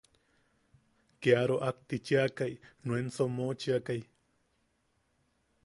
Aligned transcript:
Kia 1.21 1.41
roʼaktchiakai 1.51 2.51
nuen 2.85 3.07
somochiakai. 3.19 3.99